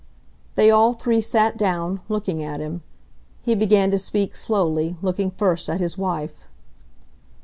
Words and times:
They 0.55 0.71
all 0.71 0.93
three 0.93 1.21
sat 1.21 1.57
down, 1.57 2.01
looking 2.09 2.41
at 2.41 2.59
him. 2.59 2.81
He 3.43 3.53
began 3.53 3.91
to 3.91 3.99
speak 3.99 4.35
slowly, 4.35 4.97
looking 5.03 5.29
first 5.29 5.69
at 5.69 5.79
his 5.79 5.95
wife. 5.95 6.45